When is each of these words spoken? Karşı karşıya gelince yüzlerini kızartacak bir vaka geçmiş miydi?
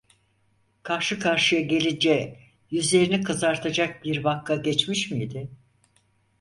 Karşı 0.83 1.19
karşıya 1.19 1.61
gelince 1.61 2.39
yüzlerini 2.71 3.23
kızartacak 3.23 4.03
bir 4.03 4.23
vaka 4.23 4.55
geçmiş 4.55 5.11
miydi? 5.11 5.49